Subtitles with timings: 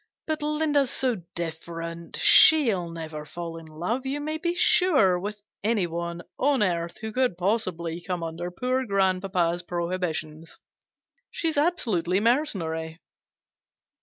[0.25, 2.17] But Linda's so different.
[2.17, 7.11] Shell never fall in love, you may be sure, with any one on earth who
[7.13, 10.57] could possibly come under poor grandpapa's prohibitions.
[11.29, 12.99] She's absolutely mercenary